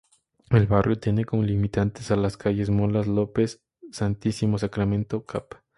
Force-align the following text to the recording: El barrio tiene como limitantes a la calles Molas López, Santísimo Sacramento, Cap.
El 0.49 0.65
barrio 0.65 0.99
tiene 0.99 1.25
como 1.25 1.43
limitantes 1.43 2.09
a 2.09 2.15
la 2.15 2.31
calles 2.31 2.71
Molas 2.71 3.05
López, 3.05 3.61
Santísimo 3.91 4.57
Sacramento, 4.57 5.27
Cap. 5.27 5.53